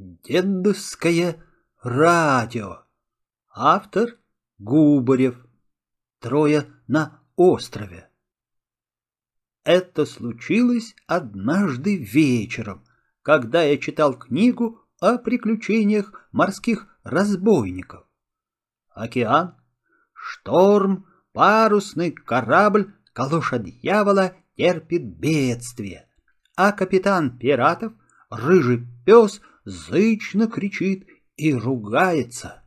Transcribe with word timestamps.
Дедовское 0.00 1.42
радио. 1.82 2.84
Автор 3.52 4.16
Губарев. 4.58 5.44
Трое 6.20 6.66
на 6.86 7.20
острове. 7.34 8.08
Это 9.64 10.06
случилось 10.06 10.94
однажды 11.08 11.96
вечером, 11.96 12.84
когда 13.22 13.64
я 13.64 13.76
читал 13.76 14.16
книгу 14.16 14.80
о 15.00 15.18
приключениях 15.18 16.28
морских 16.30 16.86
разбойников. 17.02 18.06
Океан, 18.90 19.56
шторм, 20.12 21.06
парусный 21.32 22.12
корабль, 22.12 22.94
калоша 23.12 23.58
дьявола 23.58 24.36
терпит 24.56 25.18
бедствие, 25.18 26.08
а 26.54 26.70
капитан 26.70 27.36
пиратов, 27.36 27.94
рыжий 28.30 28.86
пес, 29.04 29.40
зычно 29.68 30.48
кричит 30.48 31.06
и 31.36 31.54
ругается. 31.54 32.64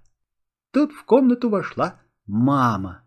Тут 0.72 0.94
в 0.94 1.04
комнату 1.04 1.50
вошла 1.50 2.02
мама. 2.26 3.04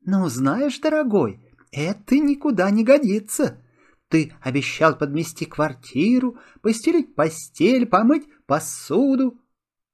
«Ну, 0.00 0.28
знаешь, 0.28 0.78
дорогой, 0.78 1.52
это 1.70 2.18
никуда 2.18 2.70
не 2.70 2.84
годится. 2.84 3.62
Ты 4.08 4.32
обещал 4.40 4.96
подмести 4.96 5.44
квартиру, 5.44 6.38
постелить 6.62 7.14
постель, 7.14 7.86
помыть 7.86 8.24
посуду. 8.46 9.40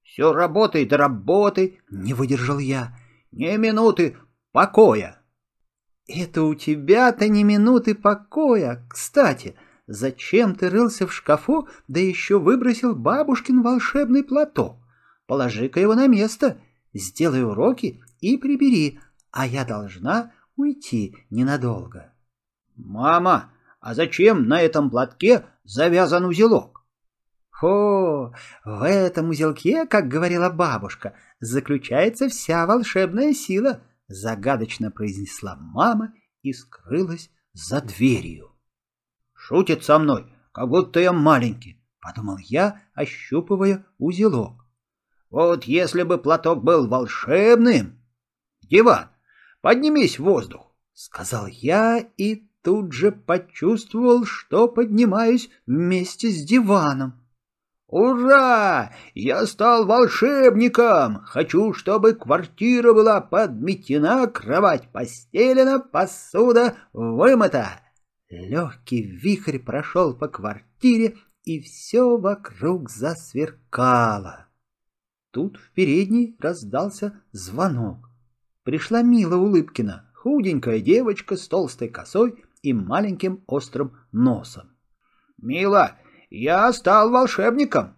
Все 0.02 0.32
работай 0.32 0.84
да 0.84 0.98
работай, 0.98 1.80
не 1.90 2.14
выдержал 2.14 2.58
я. 2.58 2.96
Ни 3.32 3.56
минуты 3.56 4.18
покоя. 4.52 5.22
Это 6.06 6.42
у 6.42 6.54
тебя-то 6.54 7.28
ни 7.28 7.42
минуты 7.42 7.94
покоя. 7.94 8.86
Кстати,— 8.90 9.56
Зачем 9.86 10.54
ты 10.54 10.70
рылся 10.70 11.06
в 11.06 11.12
шкафу, 11.12 11.68
да 11.88 11.98
еще 11.98 12.38
выбросил 12.38 12.94
бабушкин 12.94 13.62
волшебный 13.62 14.22
платок? 14.22 14.78
Положи-ка 15.26 15.80
его 15.80 15.94
на 15.94 16.06
место, 16.06 16.60
сделай 16.94 17.42
уроки 17.42 18.00
и 18.20 18.36
прибери, 18.36 19.00
а 19.30 19.46
я 19.46 19.64
должна 19.64 20.32
уйти 20.56 21.16
ненадолго. 21.30 22.12
Мама, 22.76 23.52
а 23.80 23.94
зачем 23.94 24.46
на 24.46 24.60
этом 24.60 24.90
платке 24.90 25.46
завязан 25.64 26.24
узелок? 26.24 26.84
О, 27.60 28.32
в 28.64 28.86
этом 28.86 29.30
узелке, 29.30 29.86
как 29.86 30.08
говорила 30.08 30.50
бабушка, 30.50 31.14
заключается 31.38 32.28
вся 32.28 32.66
волшебная 32.66 33.32
сила, 33.34 33.80
загадочно 34.08 34.90
произнесла 34.90 35.56
мама 35.56 36.12
и 36.42 36.52
скрылась 36.52 37.30
за 37.52 37.80
дверью. 37.80 38.51
Шутит 39.44 39.82
со 39.82 39.98
мной, 39.98 40.32
как 40.52 40.68
будто 40.68 41.00
я 41.00 41.12
маленький,— 41.12 41.76
подумал 42.00 42.38
я, 42.38 42.80
ощупывая 42.94 43.84
узелок. 43.98 44.64
Вот 45.30 45.64
если 45.64 46.04
бы 46.04 46.18
платок 46.18 46.62
был 46.62 46.86
волшебным... 46.86 47.98
Диван, 48.62 49.08
поднимись 49.60 50.20
в 50.20 50.22
воздух,— 50.22 50.72
сказал 50.92 51.48
я 51.48 51.98
и 52.16 52.46
тут 52.62 52.92
же 52.92 53.10
почувствовал, 53.10 54.24
что 54.26 54.68
поднимаюсь 54.68 55.50
вместе 55.66 56.28
с 56.28 56.44
диваном. 56.44 57.20
«Ура! 57.88 58.92
Я 59.12 59.44
стал 59.46 59.86
волшебником! 59.86 61.20
Хочу, 61.24 61.74
чтобы 61.74 62.14
квартира 62.14 62.94
была 62.94 63.20
подметена, 63.20 64.28
кровать 64.28 64.88
постелена, 64.92 65.80
посуда 65.80 66.76
вымыта!» 66.92 67.82
Легкий 68.32 69.02
вихрь 69.02 69.58
прошел 69.58 70.14
по 70.14 70.26
квартире, 70.26 71.18
и 71.44 71.60
все 71.60 72.16
вокруг 72.16 72.88
засверкало. 72.88 74.46
Тут 75.32 75.58
в 75.58 75.70
передней 75.72 76.34
раздался 76.38 77.20
звонок. 77.32 78.08
Пришла 78.62 79.02
Мила 79.02 79.36
Улыбкина, 79.36 80.10
худенькая 80.14 80.80
девочка 80.80 81.36
с 81.36 81.46
толстой 81.46 81.88
косой 81.88 82.42
и 82.62 82.72
маленьким 82.72 83.44
острым 83.46 83.98
носом. 84.12 84.70
«Мила, 85.36 85.98
я 86.30 86.72
стал 86.72 87.10
волшебником!» 87.10 87.96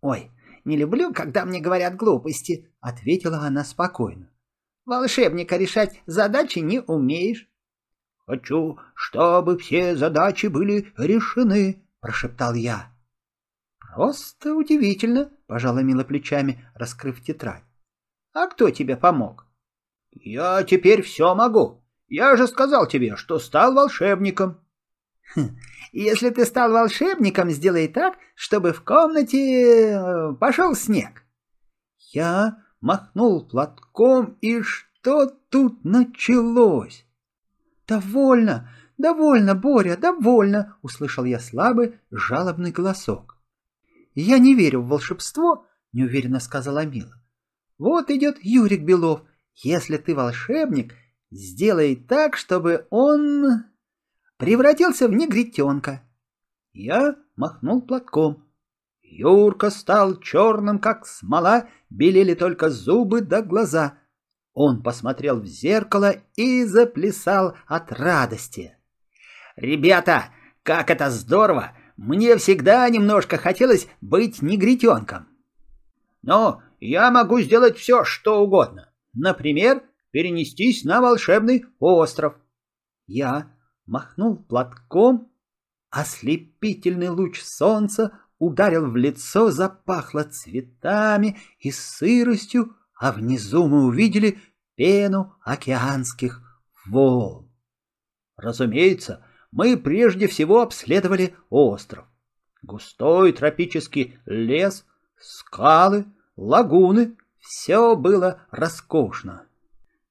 «Ой, 0.00 0.30
не 0.64 0.76
люблю, 0.76 1.12
когда 1.12 1.44
мне 1.44 1.60
говорят 1.60 1.96
глупости»,— 1.96 2.70
ответила 2.80 3.38
она 3.38 3.64
спокойно. 3.64 4.30
«Волшебника 4.84 5.56
решать 5.56 6.00
задачи 6.06 6.60
не 6.60 6.80
умеешь. 6.80 7.48
«Хочу, 8.26 8.78
чтобы 8.94 9.58
все 9.58 9.96
задачи 9.96 10.46
были 10.46 10.92
решены»,— 10.96 11.82
прошептал 12.00 12.54
я. 12.54 12.90
«Просто 13.78 14.54
удивительно»,— 14.54 15.30
пожала 15.46 15.80
Мила 15.80 16.04
плечами, 16.04 16.64
раскрыв 16.74 17.22
тетрадь. 17.22 17.64
«А 18.32 18.46
кто 18.46 18.70
тебе 18.70 18.96
помог?» 18.96 19.46
«Я 20.10 20.62
теперь 20.62 21.02
все 21.02 21.34
могу. 21.34 21.84
Я 22.08 22.36
же 22.36 22.46
сказал 22.46 22.86
тебе, 22.86 23.16
что 23.16 23.38
стал 23.38 23.74
волшебником». 23.74 24.58
Хм, 25.34 25.58
«Если 25.92 26.30
ты 26.30 26.46
стал 26.46 26.72
волшебником, 26.72 27.50
сделай 27.50 27.88
так, 27.88 28.16
чтобы 28.34 28.72
в 28.72 28.82
комнате 28.82 29.90
э, 29.92 30.32
пошел 30.40 30.74
снег». 30.74 31.24
Я 31.98 32.62
махнул 32.80 33.46
платком, 33.46 34.38
и 34.40 34.62
что 34.62 35.26
тут 35.50 35.84
началось? 35.84 37.03
«Довольно, 37.86 38.70
довольно, 38.96 39.54
Боря, 39.54 39.96
довольно!»— 39.96 40.76
услышал 40.82 41.24
я 41.24 41.38
слабый, 41.38 41.98
жалобный 42.10 42.72
голосок. 42.72 43.36
«Я 44.14 44.38
не 44.38 44.54
верю 44.54 44.80
в 44.80 44.88
волшебство»,— 44.88 45.66
неуверенно 45.92 46.40
сказала 46.40 46.86
Мила. 46.86 47.20
«Вот 47.78 48.10
идет 48.10 48.38
Юрик 48.42 48.82
Белов. 48.82 49.22
Если 49.56 49.98
ты 49.98 50.14
волшебник, 50.14 50.94
сделай 51.30 51.96
так, 51.96 52.36
чтобы 52.36 52.86
он 52.90 53.64
превратился 54.38 55.08
в 55.08 55.12
негритенка». 55.12 56.02
Я 56.72 57.16
махнул 57.36 57.82
платком. 57.82 58.48
Юрка 59.02 59.70
стал 59.70 60.18
черным, 60.18 60.78
как 60.78 61.06
смола, 61.06 61.68
белели 61.90 62.34
только 62.34 62.70
зубы 62.70 63.20
да 63.20 63.42
глаза— 63.42 63.98
он 64.54 64.82
посмотрел 64.82 65.40
в 65.40 65.46
зеркало 65.46 66.16
и 66.36 66.64
заплясал 66.64 67.56
от 67.66 67.92
радости. 67.92 68.76
«Ребята, 69.56 70.26
как 70.62 70.90
это 70.90 71.10
здорово! 71.10 71.72
Мне 71.96 72.36
всегда 72.38 72.88
немножко 72.88 73.36
хотелось 73.36 73.88
быть 74.00 74.42
негритенком». 74.42 75.28
«Ну, 76.22 76.60
я 76.80 77.10
могу 77.10 77.40
сделать 77.40 77.76
все, 77.76 78.04
что 78.04 78.42
угодно. 78.42 78.90
Например, 79.12 79.82
перенестись 80.10 80.84
на 80.84 81.00
волшебный 81.00 81.66
остров». 81.78 82.34
Я 83.06 83.52
махнул 83.86 84.36
платком, 84.36 85.30
ослепительный 85.90 87.08
луч 87.08 87.42
солнца 87.42 88.18
ударил 88.38 88.90
в 88.90 88.96
лицо, 88.96 89.50
запахло 89.50 90.24
цветами 90.24 91.38
и 91.58 91.70
сыростью, 91.70 92.74
а 93.04 93.12
внизу 93.12 93.66
мы 93.68 93.84
увидели 93.84 94.38
пену 94.76 95.36
океанских 95.42 96.40
волн. 96.86 97.52
Разумеется, 98.34 99.22
мы 99.52 99.76
прежде 99.76 100.26
всего 100.26 100.62
обследовали 100.62 101.34
остров. 101.50 102.06
Густой 102.62 103.34
тропический 103.34 104.18
лес, 104.24 104.86
скалы, 105.20 106.06
лагуны— 106.34 107.18
все 107.40 107.94
было 107.94 108.40
роскошно. 108.50 109.46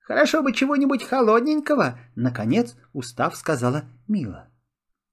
«Хорошо 0.02 0.44
бы 0.44 0.54
чего-нибудь 0.54 1.04
холодненького»,— 1.04 1.98
наконец, 2.16 2.76
устав, 2.94 3.36
сказала 3.36 3.86
Мила. 4.08 4.52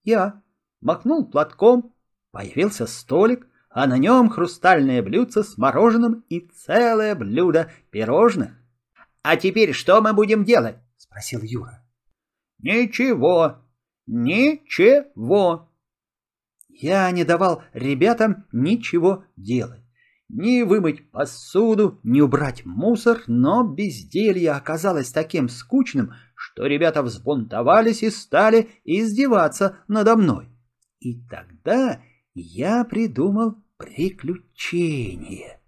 Я 0.03 0.43
махнул 0.83 1.25
платком, 1.25 1.95
появился 2.31 2.87
столик, 2.87 3.47
а 3.71 3.87
на 3.87 3.99
нем 3.99 4.29
хрустальное 4.29 5.03
блюдце 5.03 5.45
с 5.45 5.57
мороженым 5.57 6.25
и 6.29 6.41
целое 6.41 7.15
блюдо 7.15 7.71
пирожных. 7.91 8.51
«А 9.23 9.37
теперь 9.37 9.73
что 9.73 10.01
мы 10.01 10.13
будем 10.13 10.45
делать?»— 10.45 10.77
спросил 10.97 11.41
Юра. 11.43 11.85
«Ничего, 12.59 13.59
ничего». 14.07 15.69
Я 16.69 17.11
не 17.11 17.25
давал 17.25 17.63
ребятам 17.73 18.47
ничего 18.53 19.25
делать. 19.37 19.83
Ни 20.29 20.63
вымыть 20.63 21.11
посуду, 21.11 22.01
ни 22.03 22.21
убрать 22.21 22.65
мусор, 22.65 23.23
но 23.27 23.65
безделье 23.65 24.53
оказалось 24.53 25.11
таким 25.11 25.49
скучным, 25.49 26.15
что 26.35 26.67
ребята 26.67 27.03
взбунтовались 27.03 28.03
и 28.03 28.11
стали 28.11 28.71
издеваться 28.85 29.79
надо 29.89 30.17
мной. 30.17 30.49
И 31.01 31.21
тогда 31.29 32.01
я 32.35 32.85
придумал 32.85 33.57
приключение. 33.77 35.61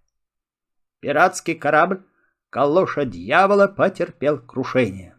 Пиратский 1.00 1.54
корабль 1.54 2.04
«Калоша 2.50 3.04
дьявола» 3.04 3.66
потерпел 3.66 4.38
крушение. 4.38 5.16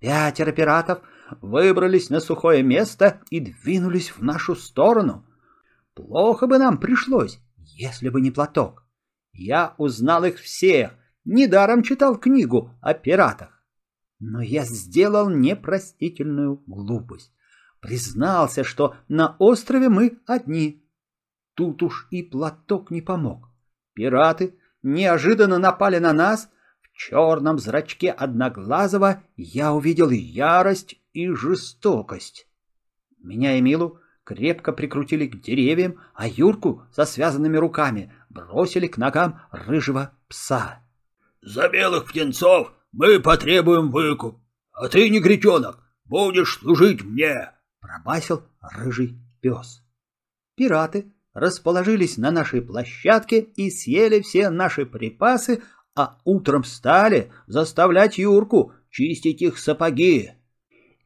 Пятеро 0.00 0.50
пиратов 0.50 1.02
выбрались 1.40 2.10
на 2.10 2.20
сухое 2.20 2.62
место 2.62 3.20
и 3.30 3.38
двинулись 3.38 4.10
в 4.10 4.22
нашу 4.22 4.56
сторону. 4.56 5.26
Плохо 5.94 6.46
бы 6.46 6.58
нам 6.58 6.78
пришлось, 6.78 7.38
Если 7.56 8.08
бы 8.08 8.20
не 8.20 8.30
платок, 8.30 8.84
я 9.32 9.74
узнал 9.78 10.24
их 10.24 10.38
всех, 10.38 10.92
недаром 11.24 11.82
читал 11.82 12.18
книгу 12.18 12.74
о 12.80 12.94
пиратах. 12.94 13.62
Но 14.18 14.40
я 14.40 14.64
сделал 14.64 15.30
непростительную 15.30 16.62
глупость. 16.66 17.32
Признался, 17.80 18.62
что 18.62 18.94
на 19.08 19.36
острове 19.38 19.88
мы 19.88 20.18
одни. 20.26 20.84
Тут 21.54 21.82
уж 21.82 22.06
и 22.10 22.22
платок 22.22 22.90
не 22.90 23.00
помог. 23.00 23.48
Пираты 23.94 24.58
неожиданно 24.82 25.58
напали 25.58 25.98
на 25.98 26.12
нас. 26.12 26.48
В 26.82 26.92
черном 26.96 27.58
зрачке 27.58 28.10
Одноглазого 28.10 29.22
я 29.36 29.72
увидел 29.72 30.10
ярость 30.10 31.00
и 31.14 31.30
жестокость. 31.30 32.46
Меня 33.18 33.56
и 33.56 33.60
Милу 33.60 33.98
крепко 34.24 34.72
прикрутили 34.72 35.26
к 35.26 35.40
деревьям, 35.40 36.00
а 36.14 36.28
Юрку 36.28 36.82
со 36.92 37.04
связанными 37.04 37.56
руками 37.56 38.12
бросили 38.28 38.86
к 38.86 38.98
ногам 38.98 39.40
рыжего 39.50 40.12
пса.— 40.28 40.82
За 41.42 41.68
белых 41.68 42.06
птенцов 42.06 42.72
мы 42.92 43.18
потребуем 43.18 43.90
выкуп, 43.90 44.38
а 44.72 44.88
ты, 44.88 45.08
негритенок, 45.08 45.78
будешь 46.04 46.58
служить 46.58 47.02
мне!— 47.02 47.50
пробасил 47.80 48.42
рыжий 48.60 49.18
пес. 49.40 49.82
Пираты 50.56 51.12
расположились 51.32 52.16
на 52.16 52.30
нашей 52.30 52.62
площадке 52.62 53.40
и 53.40 53.70
съели 53.70 54.20
все 54.20 54.50
наши 54.50 54.86
припасы, 54.86 55.62
а 55.96 56.18
утром 56.24 56.64
стали 56.64 57.32
заставлять 57.46 58.18
Юрку 58.18 58.72
чистить 58.90 59.42
их 59.42 59.58
сапоги. 59.58 60.32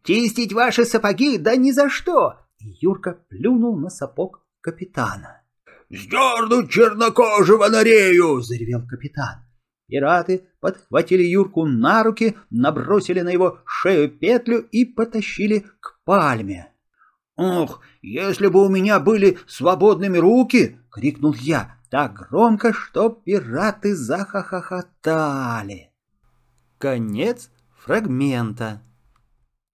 «Чистить 0.03 0.53
ваши 0.53 0.85
сапоги? 0.85 1.38
Да 1.38 1.56
ни 1.56 1.71
за 1.71 1.88
что! 1.88 2.44
Юрка 2.81 3.19
плюнул 3.29 3.79
на 3.79 3.91
сапог 3.91 4.44
капитана. 4.61 5.43
«Сдернуть 5.91 6.71
чернокожего 6.71 7.69
на 7.69 7.85
рею!»— 7.85 8.41
заревел 8.43 8.87
капитан. 8.87 9.44
Пираты 9.87 10.49
подхватили 10.61 11.23
Юрку 11.23 11.67
на 11.67 12.03
руки, 12.03 12.37
набросили 12.50 13.21
на 13.21 13.29
его 13.29 13.59
шею 13.67 14.09
петлю 14.09 14.61
и 14.61 14.85
потащили 14.87 15.67
к 15.81 15.94
пальме. 16.04 16.72
«Ох, 17.36 17.80
если 18.00 18.46
бы 18.46 18.64
у 18.64 18.68
меня 18.68 19.00
были 19.00 19.38
свободными 19.46 20.18
руки!»— 20.18 20.78
крикнул 20.90 21.34
я 21.34 21.76
так 21.90 22.14
громко, 22.14 22.72
что 22.72 23.08
пираты 23.08 23.94
захохотали. 23.94 25.92
Конец 26.78 27.50
фрагмента. 27.76 28.82